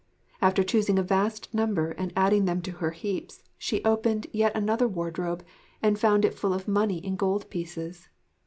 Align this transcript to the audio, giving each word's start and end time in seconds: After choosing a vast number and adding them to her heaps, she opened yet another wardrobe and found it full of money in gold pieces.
After 0.41 0.63
choosing 0.63 0.97
a 0.97 1.03
vast 1.03 1.53
number 1.53 1.91
and 1.91 2.11
adding 2.15 2.45
them 2.45 2.59
to 2.63 2.71
her 2.71 2.89
heaps, 2.89 3.43
she 3.59 3.83
opened 3.83 4.25
yet 4.33 4.55
another 4.55 4.87
wardrobe 4.87 5.45
and 5.79 5.99
found 5.99 6.25
it 6.25 6.33
full 6.33 6.55
of 6.55 6.67
money 6.67 6.97
in 6.97 7.15
gold 7.15 7.47
pieces. 7.51 8.09